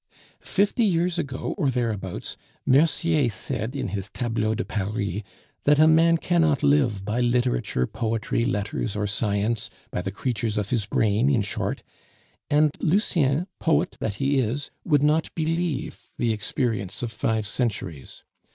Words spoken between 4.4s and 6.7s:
de Paris that a man cannot